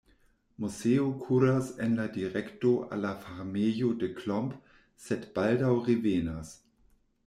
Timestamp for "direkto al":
2.17-3.05